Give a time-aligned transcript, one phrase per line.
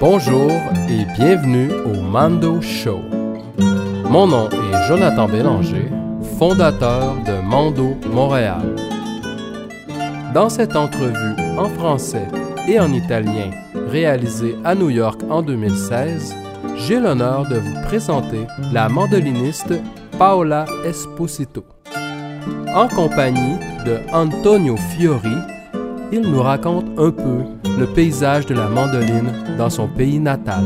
[0.00, 0.50] Bonjour
[0.88, 3.00] et bienvenue au Mando Show.
[4.08, 5.90] Mon nom est Jonathan Bélanger,
[6.38, 8.76] fondateur de Mando Montréal.
[10.32, 12.26] Dans cette entrevue en français
[12.66, 13.50] et en italien
[13.90, 16.34] réalisée à New York en 2016,
[16.76, 19.74] j'ai l'honneur de vous présenter la mandoliniste
[20.18, 21.62] Paola Esposito.
[22.74, 25.36] En compagnie de Antonio Fiori,
[26.12, 27.44] il nous raconte un peu
[27.78, 30.64] le paysage de la mandoline dans son pays natal.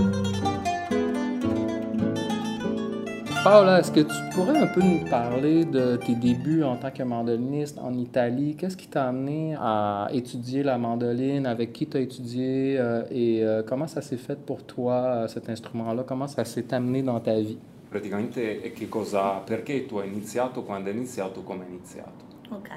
[3.43, 7.03] Paola, est-ce que tu pourrais un peu nous parler de tes débuts en tant que
[7.03, 8.57] mandoliniste en Italie?
[8.57, 11.45] Qu'est-ce qui t'a amené à étudier la mandoline?
[11.45, 12.77] Avec qui tu as étudié?
[12.79, 16.05] Euh, et euh, comment ça s'est fait pour toi, euh, cet instrument-là?
[16.07, 17.59] Comment ça s'est amené dans ta vie?
[17.91, 22.25] Praticamente che cosa, perché tu hai iniziato, quando hai iniziato, come hai iniziato?
[22.51, 22.71] Ok,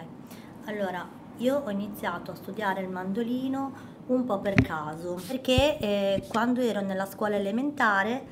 [0.65, 6.61] allora io ho iniziato a studiare il mandolino un po' per caso, perché eh, quando
[6.61, 8.27] ero nella scuola elementare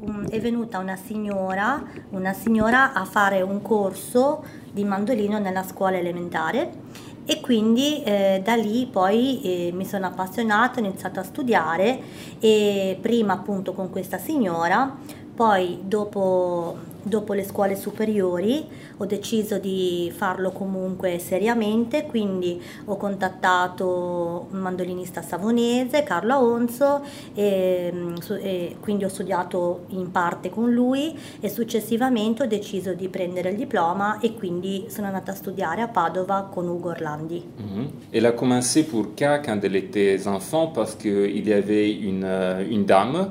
[0.00, 5.98] um, è venuta una signora, una signora a fare un corso di mandolino nella scuola
[5.98, 12.00] elementare e quindi eh, da lì poi eh, mi sono appassionata, ho iniziato a studiare
[12.38, 14.96] e prima appunto con questa signora,
[15.34, 24.48] poi dopo dopo le scuole superiori ho deciso di farlo comunque seriamente, quindi ho contattato
[24.50, 27.02] un mandolinista savonese, Carlo Aonzo,
[27.34, 27.92] e,
[28.40, 33.56] e quindi ho studiato in parte con lui e successivamente ho deciso di prendere il
[33.56, 37.44] diploma e quindi sono andata a studiare a Padova con Ugo Orlandi.
[37.60, 37.86] Mm -hmm.
[38.10, 42.68] Elle a commencé pour K quand elle était enfant parce qu'il y avait une, euh,
[42.68, 43.30] une dame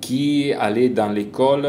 [0.00, 1.66] qui allait dans l'école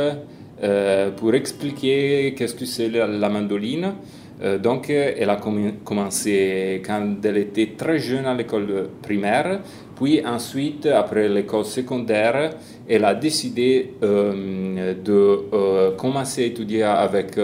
[0.64, 3.94] euh, pour expliquer qu'est-ce que c'est la, mandoline.
[4.42, 5.36] Euh, donc, elle a
[5.84, 9.60] commencé quand elle était très jeune à l'école primaire,
[9.98, 12.52] puis ensuite, après l'école secondaire,
[12.88, 17.36] elle a décidé de commencer à étudier avec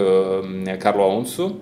[0.80, 1.60] Carlo Alonso.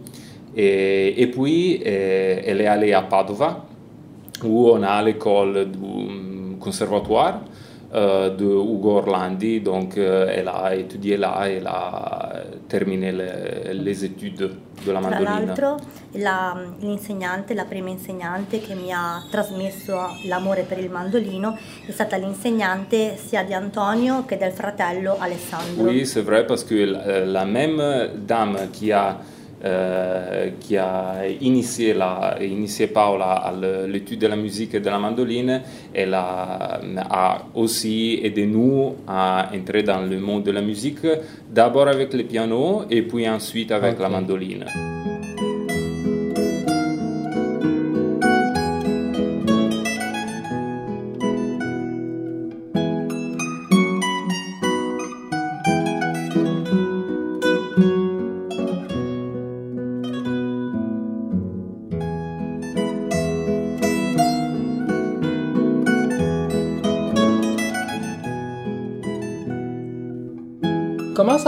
[0.56, 3.66] Et, et puis, elle est allée à Padova,
[4.44, 7.40] où on a l'école du conservatoire.
[7.92, 14.04] Euh, de Ugo Orlandi, donc euh, elle a étudié là, elle a terminé le, les
[14.04, 14.48] études
[14.86, 15.30] de la mandolina.
[15.30, 15.76] Tra l'altro
[16.12, 19.92] la, l'insegnante, la prima insegnante che mi ha trasmesso
[20.28, 25.82] l'amore per il mandolino è stata l'insegnante sia di Antonio che del fratello Alessandro.
[25.82, 29.18] Oui, c'est vrai parce que la, la même dame qui a
[30.60, 33.52] qui a initié, la, initié Paola à
[33.86, 35.60] l'étude de la musique et de la mandoline.
[35.92, 41.06] Elle a, a, aussi aidé nous à entrer dans le monde de la musique,
[41.50, 44.02] d'abord avec le piano et puis ensuite avec okay.
[44.02, 44.64] la mandoline.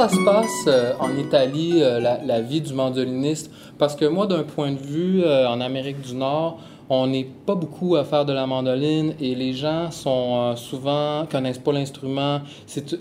[0.03, 3.53] Ça se passe euh, en Italie, euh, la, vie du mandoliniste?
[3.79, 6.59] Parce que moi, d'un point de vue, euh, en Amérique du Nord,
[6.91, 11.61] on n'est pas beaucoup à faire de la mandoline et les gens sont souvent connaissent
[11.61, 12.41] pas l'instrument.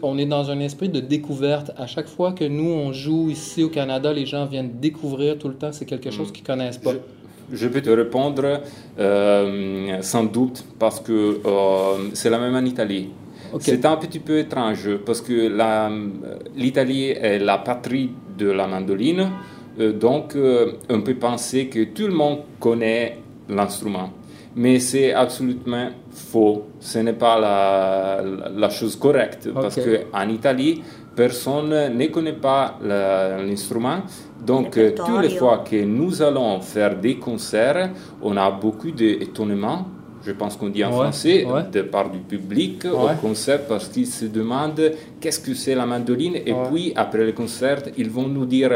[0.03, 1.71] on est dans un esprit de découverte.
[1.75, 5.47] À chaque fois que nous on joue ici au Canada, les gens viennent découvrir tout
[5.47, 5.71] le temps.
[5.71, 6.33] C'est quelque chose hmm.
[6.33, 6.91] qu'ils connaissent pas.
[7.51, 8.61] Je, peux te répondre
[10.01, 11.41] sans doute parce que
[12.13, 13.09] c'est la même en Italie.
[13.59, 15.51] C'est un petit peu étrange parce que
[16.55, 19.29] l'Italie est la patrie de la mandoline,
[19.79, 23.19] euh, donc euh, on peut penser que tout le monde connaît
[23.49, 24.11] l'instrument.
[24.55, 26.67] Mais c'est absolument faux.
[26.79, 30.81] Ce n'est pas la, chose correcte parce qu'en Italie,
[31.15, 34.01] personne ne connaît pas l'instrument.
[34.45, 37.91] Donc, toutes les fois que nous allons faire des concerts,
[38.21, 39.85] on a beaucoup d'étonnement
[40.25, 44.25] je pense qu'on dit en français, de part du public au concert parce qu'ils se
[44.25, 46.35] demandent qu'est-ce que c'est la mandoline?
[46.35, 48.71] Et puis après le concert, ils vont nous dire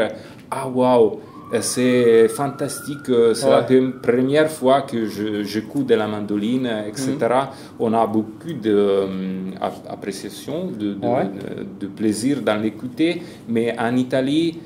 [0.50, 1.20] Ah waouh,
[1.60, 3.64] c'est fantastique, c'est la
[4.02, 5.06] première fois que
[5.44, 7.12] j'écoute de la mandoline, etc.
[7.20, 7.48] Mhm.
[7.78, 10.98] On a beaucoup d'appréciation, de, de,
[11.80, 14.58] de, plaisir dans l'écouter, mais en Italie,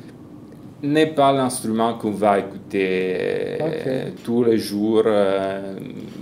[0.83, 3.17] n'est pas l'instrument qu'on va écouter
[3.61, 5.03] euh, tous les jours.
[5.07, 5.75] Euh,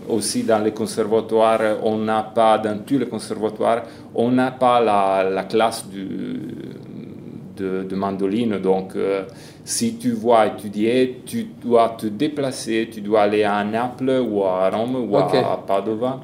[0.09, 3.83] aussi dans les conservatoires, on n'a pas, dans tous les conservatoires,
[4.15, 6.41] on n'a pas la, la classe du,
[7.57, 8.59] de, de, mandoline.
[8.59, 9.25] Donc, euh,
[9.65, 14.71] si tu vas étudier, tu dois te déplacer, tu dois aller à Naples ou à
[14.71, 16.21] Rome ou à Padova.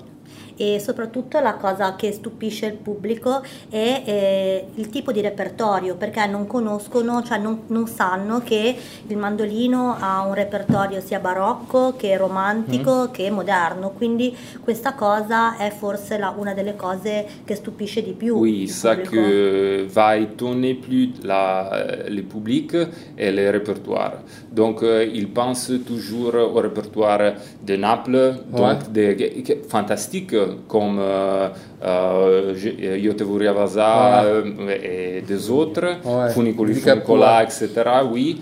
[0.56, 6.26] E soprattutto la cosa che stupisce il pubblico è eh, il tipo di repertorio perché
[6.26, 12.16] non conoscono, cioè non, non, sanno che il mandolino ha un repertorio sia barocco che
[12.16, 13.12] romantico mm.
[13.12, 18.36] che moderno, quindi questa cosa è forse la, una delle cose che stupisce di più.
[18.36, 22.74] Oui, ça que va étonner plus la, le public
[23.16, 24.22] et les répertoires.
[24.52, 28.60] Donc euh, ils pensent toujours au répertoire de Naples, ouais.
[28.60, 30.34] donc des, fantastiques
[30.68, 31.48] comme euh,
[31.84, 34.24] euh, Yotevuria Vaza
[34.66, 35.18] ouais.
[35.18, 36.30] et des autres, ouais.
[36.30, 37.68] Funiculi Funicola, etc.
[38.10, 38.40] Oui,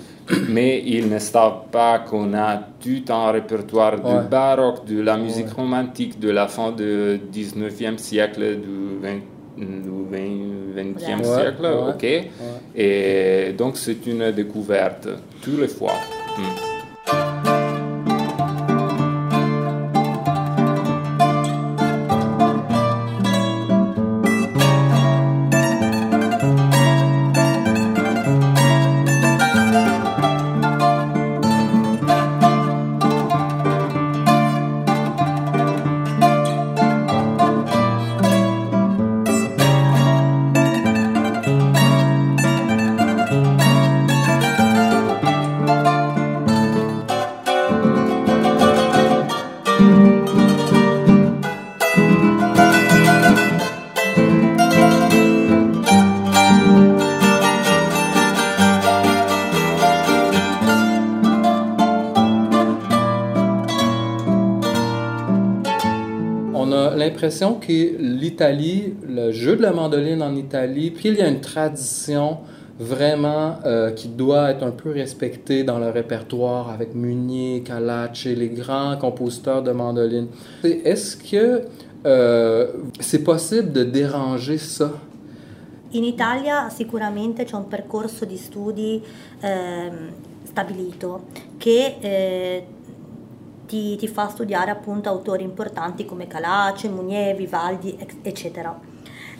[0.49, 5.51] mais il ne savent pas qu'on a tout un répertoire du baroque, de la musique
[5.51, 9.09] romantique de la fin du 19e siècle, du 20
[9.57, 9.91] du
[10.75, 12.07] 20e siècle, ok.
[12.75, 15.09] Et donc c'est une découverte
[15.43, 15.93] tous les fois.
[16.39, 16.72] Mm.
[67.51, 72.39] Que l'Italie, le jeu de la mandoline en Italie, puis il y a une tradition
[72.79, 78.49] vraiment euh, qui doit être un peu respectée dans le répertoire avec Munier, Calace, les
[78.49, 80.29] grands compositeurs de mandoline.
[80.65, 81.63] Est-ce que
[82.07, 82.69] euh,
[82.99, 84.93] c'est possible de déranger ça?
[85.95, 89.03] In Italia sicuramente c'è un percorso di studi
[89.43, 89.91] eh,
[90.43, 91.25] stabilito
[91.59, 92.67] che eh,
[93.67, 98.91] ti, ti fa studiare appunto autori importanti come Calace, Munier, Vivaldi, eccetera.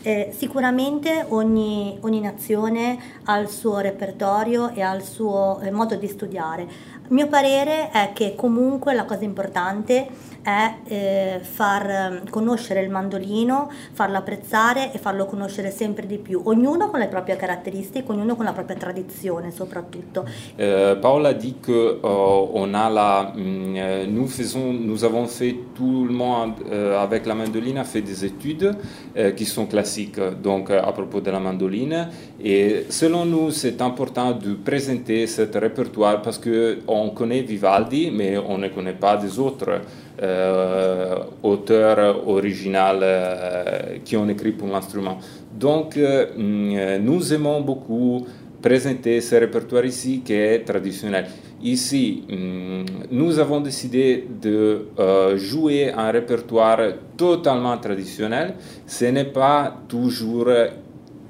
[0.05, 5.95] Eh, sicuramente ogni, ogni, nazione ha il suo repertorio e ha il suo eh, modo
[5.95, 6.63] di studiare.
[6.63, 10.09] Il mio parere è che comunque la cosa importante
[10.43, 16.41] è eh, far ehm, conoscere il mandolino, farlo apprezzare e farlo conoscere sempre di più,
[16.45, 20.25] ognuno con le proprie caratteristiche, ognuno con la propria tradizione soprattutto.
[20.57, 26.05] Euh, Paola dit que euh, on a la, euh, nous faisons, nous avons fait tout
[26.05, 28.77] le monde euh, avec la mandoline a fait des études
[29.17, 32.09] euh, qui sont classiques donc à propos de la mandoline
[32.43, 38.39] et selon nous c'est important de présenter ce répertoire parce que on connaît Vivaldi mais
[38.39, 39.81] on ne connaît pas des autres
[40.21, 45.19] euh, auteurs originaux euh, qui ont écrit pour l'instrument.
[45.59, 48.27] Donc, euh, mm, nous aimons beaucoup
[48.61, 51.27] présenter ce répertoire ici qui est traditionnel.
[51.63, 54.89] Ici, mm, nous avons décidé de
[55.37, 56.81] jouer un répertoire
[57.17, 58.55] totalement traditionnel.
[58.87, 60.49] Ce n'est pas toujours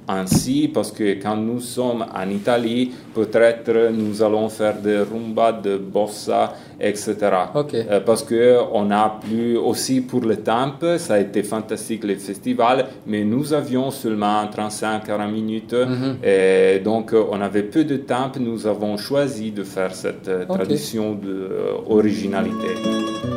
[0.09, 5.77] ainsi parce que quand nous sommes en Italie, peut-être nous allons faire des rumba, de
[5.77, 7.17] bossa, etc.
[7.55, 7.85] Okay.
[7.91, 12.87] Euh, parce qu'on a plus aussi pour le temps, ça a été fantastique les festivals,
[13.07, 16.27] mais nous avions seulement 35-40 minutes, mm-hmm.
[16.27, 20.47] et donc on avait peu de temps, nous avons choisi de faire cette okay.
[20.47, 23.32] tradition d'originalité.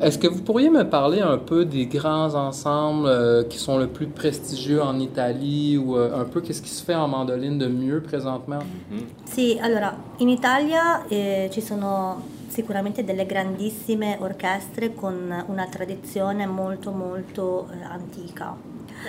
[0.00, 3.86] Est-ce que vous pourriez me parler un peu des grands ensembles euh, qui sont le
[3.86, 7.66] plus prestigieux en Italie ou euh, un peu qu'est-ce qui se fait en mandoline de
[7.66, 8.60] mieux présentement?
[8.60, 9.04] Mm-hmm.
[9.26, 16.92] Sì, allora, in Italia eh, ci sono sicuramente delle grandissime orchestre con una tradizione molto
[16.92, 18.56] molto eh, antica.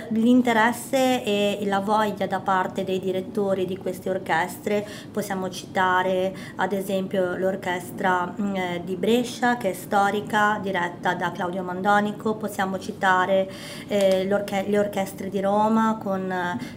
[0.08, 7.36] L'interesse e la voglia da parte dei direttori di queste orchestre, possiamo citare ad esempio
[7.36, 13.50] l'orchestra mm, eh, di Brescia che è storica, diretta da Claudio Mandonico, possiamo citare
[13.88, 16.30] eh, le orchestre di Roma con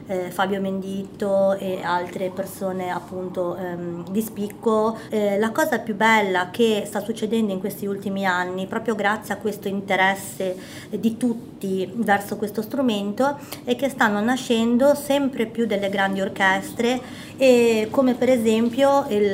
[0.07, 4.98] eh, Fabio Mendito e altre persone appunto ehm, di spicco.
[5.10, 9.38] Eh, la cosa più bella che sta succedendo in questi ultimi anni, proprio grazie a
[9.38, 10.55] questo interesse
[10.89, 11.54] di tutti
[11.93, 17.00] verso questo strumento, è che stanno nascendo sempre più delle grandi orchestre
[17.38, 19.32] e come per esempio il,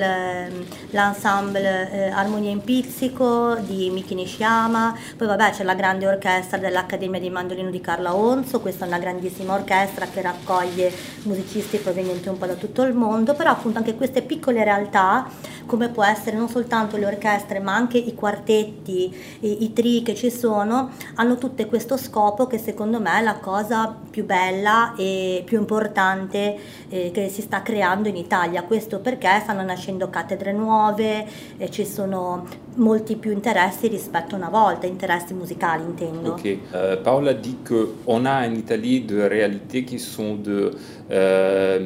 [0.89, 7.19] l'ensemble eh, Armonia in Pizzico di Miki Nishiyama, poi vabbè c'è la grande orchestra dell'Accademia
[7.19, 10.91] di Mandolino di Carla Onzo, questa è una grandissima orchestra che raccoglie
[11.23, 15.27] musicisti provenienti un po' da tutto il mondo, però appunto anche queste piccole realtà
[15.67, 20.15] come può essere non soltanto le orchestre ma anche i quartetti, i, i tri che
[20.15, 25.43] ci sono, hanno tutte questo scopo che secondo me è la cosa più bella e
[25.45, 26.57] più importante
[26.89, 28.63] eh, che si sta creando in Italia.
[28.63, 31.25] Questo perché stanno nascendo cattedre nuove
[31.57, 32.45] e ci sono
[32.75, 36.31] molti più interessi rispetto a una volta, interessi musicali intendo.
[36.31, 40.71] Ok, uh, Paola dit qu'on a en Italie des réalités qui sont de
[41.09, 41.79] euh,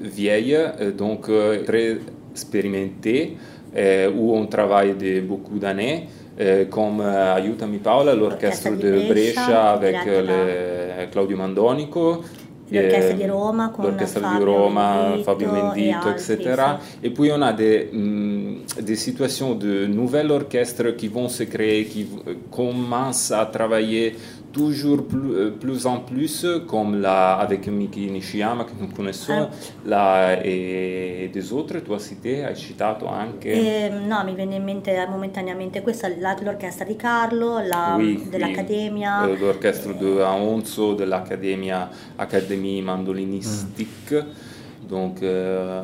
[0.00, 1.98] vieilles, euh, donc euh, très
[2.30, 3.36] expérimentées,
[3.76, 6.08] euh, où on travaille de beaucoup d'années.
[6.40, 12.24] Euh, comme euh, Aiutami Paola, l'orchestre de Brescia avec le, Claudio Mandonico,
[12.68, 16.62] l'orchestra di Roma con Fabio di Roma, Mendito Fabio Mendito, etc.
[17.02, 21.84] Et puis on a des, mm, des situations de nouvelles orchestres qui vont se créer,
[21.84, 22.08] qui
[22.50, 24.16] commencent à travailler
[24.54, 29.50] toujours plus, euh, plus, en plus, comme la, avec Miki Nishiyama che nous connaissons, ah.
[29.84, 33.50] la, e des autres, tu hai cité, hai citato anche...
[33.50, 39.26] Eh, no, mi viene in mente momentaneamente questa, l'orchestra di Carlo, la, oui, dell'Accademia.
[39.26, 39.38] Oui.
[39.38, 44.12] L'orchestra di Aonzo, dell'Accademia Académie Mandolinistique.
[44.12, 44.86] Mm.
[44.86, 45.82] Donc, euh,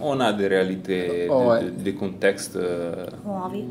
[0.00, 1.70] on a des réalités, oh, des, ouais.
[1.70, 2.56] des contextes...
[2.56, 3.06] Euh...
[3.24, 3.64] Nuovi.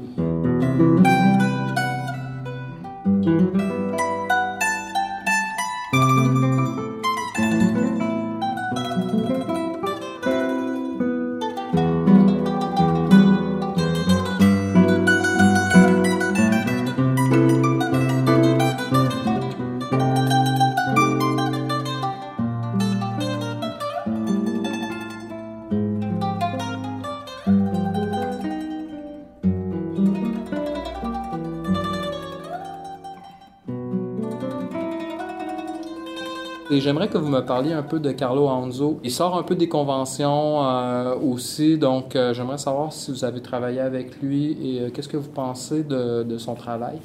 [36.71, 38.99] Et j'aimerais que vous me parliez un peu de Carlo Anzo.
[39.03, 43.41] Il sort un peu des conventions euh, aussi, donc euh, j'aimerais savoir si vous avez
[43.41, 46.99] travaillé avec lui et euh, qu'est-ce que vous pensez de, son travail?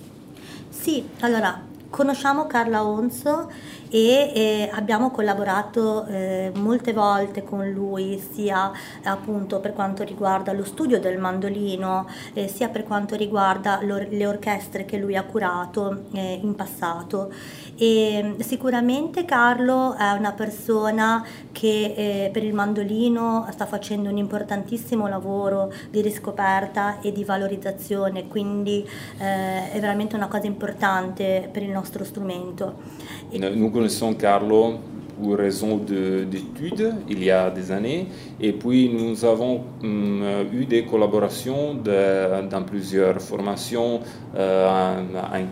[0.71, 3.49] Sì, allora, conosciamo Carla Onzo
[3.95, 8.73] e eh, abbiamo collaborato eh, molte volte con lui sia
[9.05, 14.85] appunto per quanto riguarda lo studio del mandolino eh, sia per quanto riguarda le orchestre
[14.85, 17.33] che lui ha curato eh, in passato
[17.77, 25.07] e sicuramente Carlo è una persona che eh, per il mandolino sta facendo un importantissimo
[25.07, 28.85] lavoro di riscoperta e di valorizzazione quindi
[29.19, 33.23] eh, è veramente una cosa importante per il nostro strumento.
[33.33, 34.75] Nous connaissons Carlo
[35.21, 38.07] pour raison d'études il y a des années.
[38.40, 44.00] Et puis nous avons hum, eu des collaborations dans plusieurs formations,
[44.37, 45.47] euh, en, en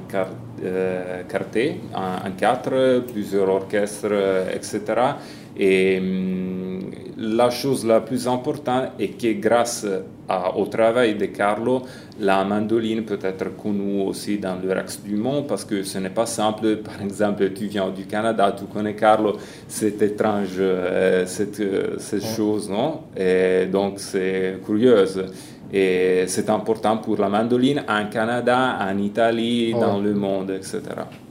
[0.64, 1.22] euh,
[1.94, 4.12] en, quatre, plusieurs orchestres,
[4.54, 4.80] etc.
[5.56, 6.80] Et hum,
[7.16, 9.86] la chose la plus importante est que grâce
[10.56, 11.82] au travail de Carlo,
[12.20, 16.10] la mandoline peut être connue aussi dans le reste du monde parce que ce n'est
[16.10, 16.76] pas simple.
[16.76, 19.36] Par exemple, tu viens du Canada, tu connais Carlo,
[19.68, 23.02] c'est étrange euh, cette, euh, cette chose, non?
[23.16, 25.24] Et donc c'est curieuse.
[25.72, 30.80] Et c'est important pour la mandoline en Canada, en Italie, dans le monde, etc.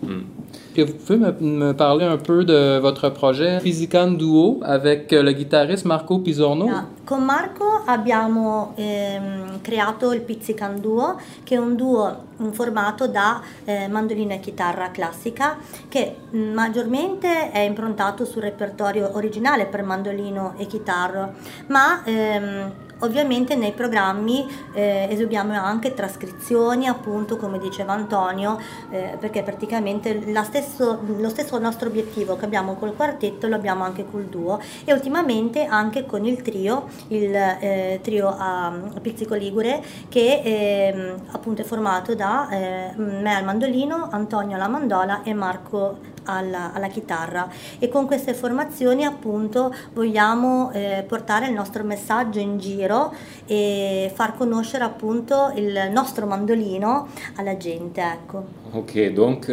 [0.01, 0.40] Mm.
[0.77, 6.19] Vous pouvez me, parler un peu de votre projet Physican Duo avec le guitariste Marco
[6.19, 6.65] Pisorno?
[6.65, 6.87] Yeah.
[7.03, 13.87] Con Marco abbiamo ehm, creato il Pizzican Duo, che è un duo formato da eh,
[13.87, 15.57] mandolina e chitarra classica,
[15.89, 21.33] che maggiormente è improntato sul repertorio originale per mandolino e chitarra,
[21.67, 22.71] ma ehm,
[23.01, 28.60] Ovviamente nei programmi eh, eseguiamo anche trascrizioni, appunto come diceva Antonio,
[28.91, 34.05] eh, perché praticamente stesso, lo stesso nostro obiettivo che abbiamo col quartetto lo abbiamo anche
[34.10, 40.41] col duo e ultimamente anche con il trio, il eh, trio a Pizzico Ligure che
[40.43, 46.73] ehm, appunto è formato da eh, me al mandolino, Antonio alla mandola e Marco alla,
[46.73, 47.49] alla, chitarra
[47.79, 53.13] e con queste formazioni appunto vogliamo eh, portare il nostro messaggio in giro
[53.45, 58.01] e far conoscere appunto il nostro mandolino alla gente.
[58.01, 58.59] Ecco.
[58.73, 59.49] Ok, donc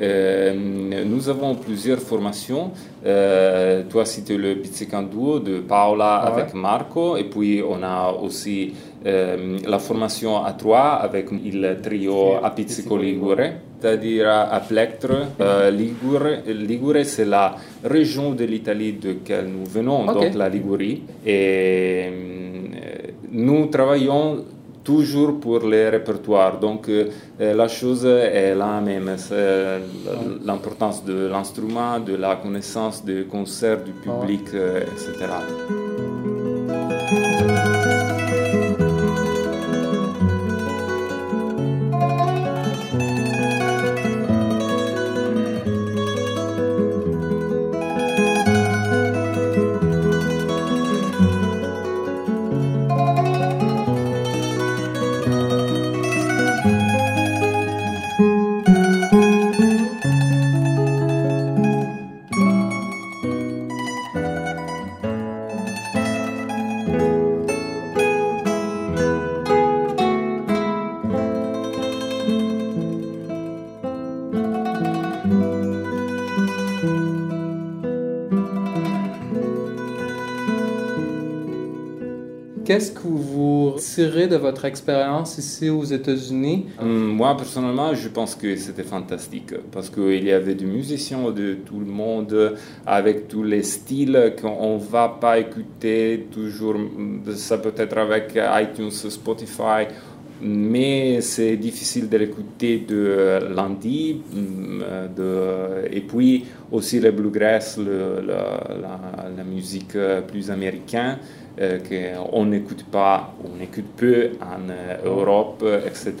[0.00, 2.70] euh, nous avons plusieurs formations.
[3.04, 6.32] Euh, toi, c'était le Pizzican Duo de Paola ouais.
[6.32, 8.74] avec Marco, et puis on a aussi
[9.06, 15.28] euh, la formation à trois avec le trio a Pizzico Ligure, c'est-à-dire à Plectre.
[15.40, 20.26] Euh, Ligure, Ligure c'est la région de l'Italie de laquelle nous venons, okay.
[20.26, 21.02] donc la Ligurie.
[21.24, 22.10] Et
[23.32, 24.44] nous travaillons
[24.84, 26.58] toujours pour les répertoires.
[26.58, 27.06] Donc euh,
[27.38, 29.80] la chose est la même, c'est
[30.44, 35.26] l'importance de l'instrument, de la connaissance du concert, du public, euh, etc.
[82.70, 86.66] Qu'est-ce que vous tirez de votre expérience ici aux États-Unis?
[86.80, 91.54] Hum, Moi, personnellement, je pense que c'était fantastique parce qu'il y avait des musiciens de
[91.66, 96.76] tout le monde avec tous les styles qu'on ne va pas écouter toujours.
[97.34, 99.88] Ça peut être avec iTunes, Spotify
[100.42, 104.22] mais c'est difficile de l'écouter de lundi.
[104.32, 104.84] Hum,
[105.90, 109.96] et puis aussi le bluegrass, la, la, musique
[110.28, 111.18] plus américaine.
[111.60, 116.14] Euh, qu'on n'écoute pas, on écoute peu en euh, Europe, etc.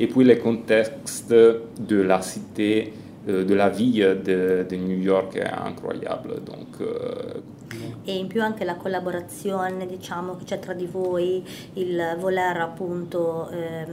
[0.00, 2.92] Et puis le contexte de la cité,
[3.28, 6.40] euh, de la vie de, New York è incroyable.
[6.44, 6.82] Donc,
[8.04, 13.48] e in più anche la collaborazione diciamo che c'è tra di voi, il voler appunto
[13.50, 13.86] eh,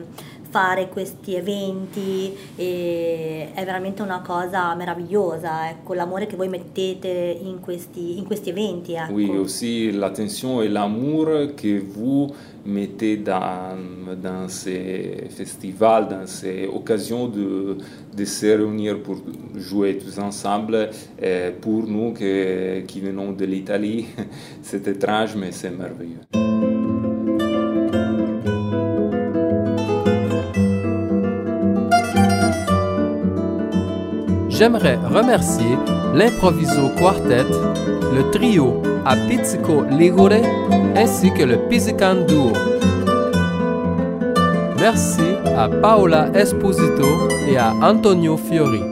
[0.51, 8.17] fare questi eventi è veramente una cosa meravigliosa, ecco, l'amore che voi mettete in questi,
[8.17, 8.93] in questi eventi.
[8.93, 9.13] Ecco.
[9.13, 12.33] Oui, aussi l'attention et l'amour que vous
[12.63, 13.75] mettez dans,
[14.21, 17.77] dans ces festivals, dans ces occasions de,
[18.15, 19.17] de se réunir pour
[19.55, 20.89] jouer tous ensemble.
[21.19, 24.05] Et pour nous que, qui venons de l'Italie,
[24.61, 24.81] c'est.
[34.61, 35.75] J'aimerais remercier
[36.13, 37.47] l'Improviso Quartet,
[38.15, 40.39] le trio a Pizzico Ligure
[40.95, 42.53] ainsi que le Pizzican Duo.
[44.79, 45.23] Merci
[45.57, 48.83] à Paola Esposito et à Antonio Fiori.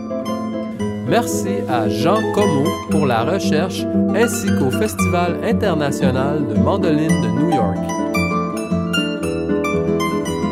[1.07, 7.51] Merci à Jean Como pour la recherche ainsi qu'au Festival international de mandoline de New
[7.51, 7.77] York.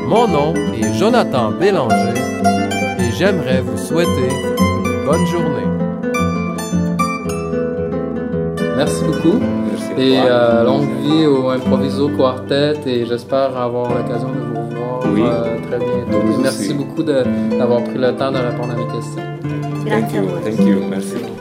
[0.08, 2.22] Mon nom est Jonathan Bélanger
[3.00, 4.57] et j'aimerais vous souhaiter
[5.08, 5.68] bonne journée.
[8.76, 9.40] Merci beaucoup.
[9.98, 15.58] et euh, longue vie au Improviso Quartet et j'espère avoir l'occasion de vous revoir euh,
[15.68, 16.42] très bientôt.
[16.42, 19.24] merci beaucoup d'avoir pris le temps de répondre à mes questions.
[19.86, 20.80] Merci Thank you.
[20.90, 21.37] Merci.